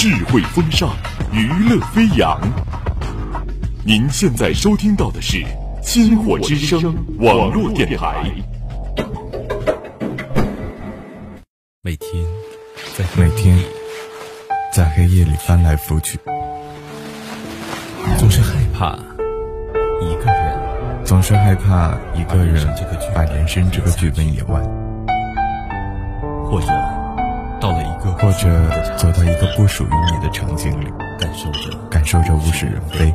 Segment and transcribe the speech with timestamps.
[0.00, 0.96] 智慧风尚，
[1.30, 2.40] 娱乐飞扬。
[3.84, 5.36] 您现在收听到的是
[5.82, 6.80] 《星火之声》
[7.18, 8.24] 网络电台。
[11.82, 12.24] 每天
[12.96, 13.58] 在每天
[14.72, 16.18] 在黑夜里翻来覆去，
[18.16, 18.98] 总是害怕
[20.00, 22.66] 一个人，总是害怕一个人
[23.14, 24.64] 把人生这个剧本演完，
[26.46, 26.68] 或者
[28.20, 28.48] 或者
[28.98, 33.14] 走到一个不属于你的场景里，感受着感受着物是人非，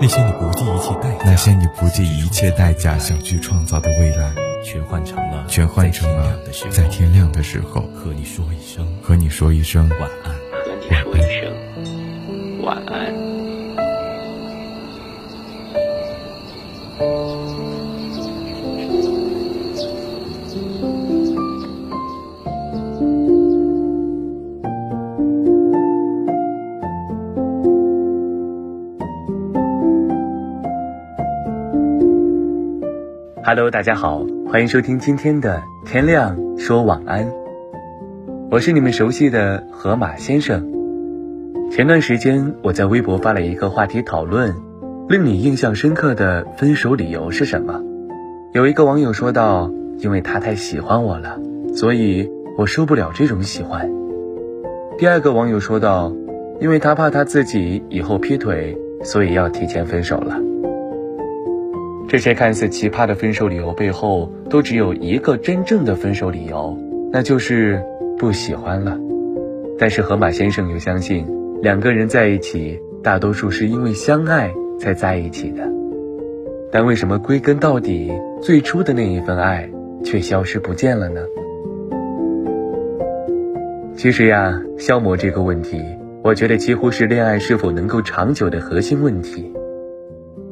[0.00, 4.32] 那些你不计一切代价，那些你不计一切代价想去创造的未来，
[4.64, 6.38] 全换成了全换成了
[6.70, 10.32] 在天亮的时候和你说一声和你说一声晚安。
[10.32, 11.52] 和你说一声
[12.62, 13.12] 晚安。
[33.44, 37.28] Hello，大家好，欢迎收听今天的天亮说晚安。
[38.52, 40.64] 我是你们熟悉的河马先生。
[41.68, 44.54] 前段时间我在微博发了一个话题讨论，
[45.08, 47.82] 令你印象深刻的分手理由是什么？
[48.52, 51.40] 有一个网友说道：“因为他太喜欢我了，
[51.74, 53.90] 所以我受不了这种喜欢。”
[54.98, 56.12] 第二个网友说道
[56.62, 60.38] ：“因为他怕他自己以后劈腿，所以要提前分手了。”
[62.12, 66.76] 这些看似奇葩的分手理由背后，都只有一个真正的分手理由，
[67.10, 67.82] 那就是
[68.18, 68.98] 不喜欢了。
[69.78, 71.26] 但是河马先生又相信，
[71.62, 75.66] 两个人在一起，大多数是因为相爱才在一起的。
[76.70, 78.12] 但为什么归根到底，
[78.42, 79.70] 最初的那一份爱
[80.04, 81.22] 却消失不见了呢？
[83.96, 85.82] 其实呀，消磨这个问题，
[86.22, 89.50] 我觉得几乎是恋爱是否能够长久的核心问题。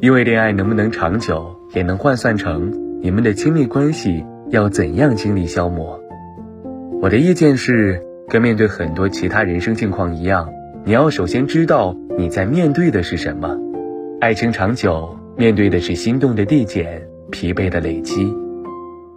[0.00, 6.00] 因为恋爱能不能长久，也能换算成你们的亲密关系要怎样经历消磨。
[7.02, 10.48] 我的意见是，跟面对很多其他人生境况一样，
[10.84, 13.58] 你要首先知道你在面对的是什么。
[14.20, 18.32] 爱情长久，面对的是心动的递减、疲惫的累积。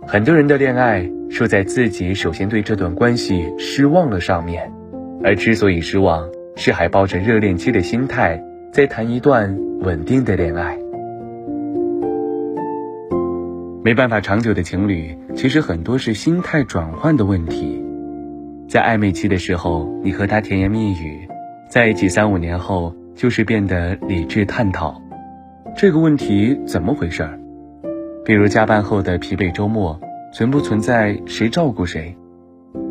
[0.07, 4.71] 很多人的恋爱输在自己首先对这段关系失望了上面，
[5.23, 10.77] 而之所以失望，是还抱着热恋期的心态在谈一段稳定的恋爱。
[13.83, 17.83] 没办法长久的情侣，其实很多是心态转换的问题。
[18.69, 21.27] 在暧昧期的时候，你和他甜言蜜语，
[21.67, 25.01] 在一起三五年后，就是变得理智探讨
[25.75, 27.37] 这个问题怎么回事儿。
[28.23, 29.99] 比如加班后的疲惫周末，
[30.33, 32.15] 存不存在谁照顾谁？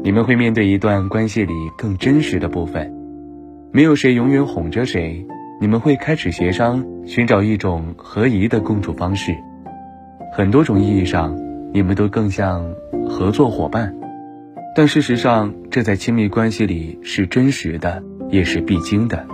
[0.04, 2.94] 你们会面对一段关系里更真实的部分，
[3.72, 5.26] 没有谁永远哄着谁。
[5.62, 9.36] 你们会开始协商，寻找一种合宜的共处方式。
[10.32, 11.36] 很多种意义上，
[11.70, 12.64] 你们都更像
[13.06, 13.94] 合作伙伴，
[14.74, 19.26] 但事实上，这在亲密关系里是真实的，也是必经的。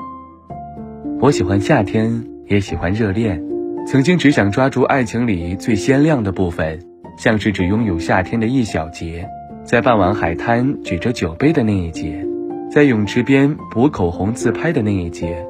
[1.21, 3.41] 我喜欢夏天，也喜欢热恋，
[3.87, 6.81] 曾经只想抓住爱情里最鲜亮的部分，
[7.17, 9.29] 像是只拥有夏天的一小节，
[9.63, 12.27] 在傍晚海滩举着酒杯的那一节，
[12.69, 15.47] 在泳池边补口红自拍的那一节。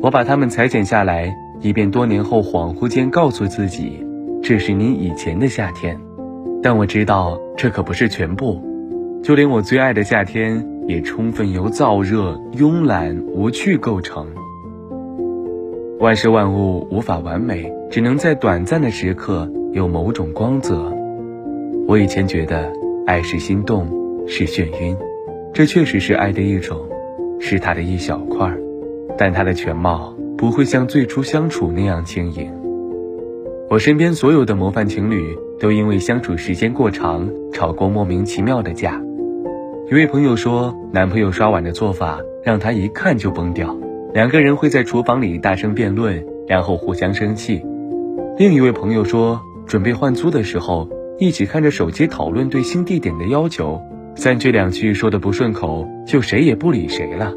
[0.00, 4.04] 我把它们裁剪下来，以便多年后恍惚间告诉自己。
[4.40, 5.98] 这是你以前的夏天，
[6.62, 8.62] 但我知道这可不是全部。
[9.22, 14.28] 就连我最爱的夏天，也充分由燥热、慵懒、无趣构成。
[15.98, 20.94] 万事万物无法完美，只能在短暂的时刻有某种光泽。
[21.88, 22.72] 我以前觉得，
[23.04, 23.88] 爱是心动，
[24.28, 24.96] 是眩晕，
[25.52, 26.78] 这确实是爱的一种，
[27.40, 28.60] 是它的一小块儿
[29.18, 32.50] 但他的全貌不会像最初相处那样轻盈。
[33.68, 39.02] 我身边所有的模范情侣都因为相处时间过长吵过莫名其妙的架。
[39.90, 43.76] 一位朋友说，男朋友刷碗的做法让他一看就崩掉，
[44.14, 47.62] 两个人会在厨房里大声辩论，然后互相生气。
[48.38, 50.88] 另一位朋友说，准备换租的时候，
[51.18, 53.82] 一起看着手机讨论对新地点的要求，
[54.14, 57.34] 三句两句说的不顺口，就谁也不理谁了。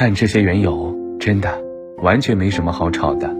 [0.00, 1.60] 但这些缘由真的
[2.00, 3.34] 完全没什么好吵的。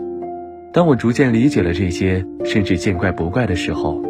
[0.73, 4.03] 当我逐渐理解了这些，甚至见怪不怪的时候，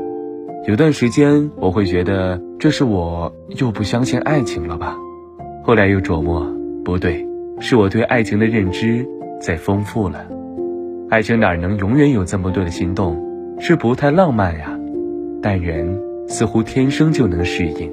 [0.67, 4.97] 有段时间我会觉得这是我又不相信爱情了吧？
[5.63, 6.51] 后来又琢磨，
[6.87, 7.29] 不对，
[7.61, 9.07] 是我对爱情的认知
[9.43, 10.27] 在丰富了。
[11.11, 13.59] 爱情哪能永远有这么多的心动？
[13.61, 14.75] 是不太浪漫呀。
[15.43, 17.93] 但人似乎天生就能适应。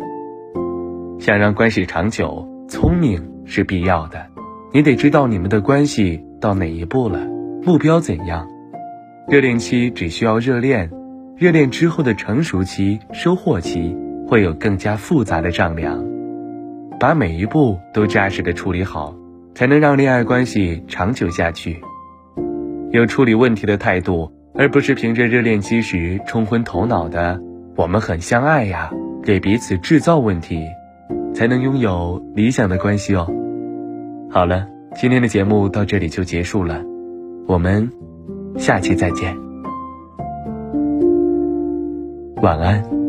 [1.19, 4.34] 想让关系长久，聪明是必要的。
[4.73, 7.19] 你得知道你们的关系到哪一步了，
[7.63, 8.47] 目标怎样。
[9.27, 10.91] 热恋期只需要热恋，
[11.37, 13.95] 热恋之后的成熟期、收获期
[14.27, 16.05] 会有更加复杂的丈量。
[16.99, 19.15] 把每一步都扎实的处理好，
[19.53, 21.81] 才能让恋爱关系长久下去。
[22.91, 27.41] 有处理问题的态度，而不是凭着热恋期时冲昏头脑的
[27.75, 28.91] “我们很相爱呀”，
[29.23, 30.65] 给彼此制造问题，
[31.33, 33.27] 才能拥有理想的关系哦。
[34.35, 34.67] 好了，
[34.97, 36.83] 今天的节目到这里就结束了，
[37.47, 37.89] 我们
[38.57, 39.33] 下期再见，
[42.41, 43.04] 晚安。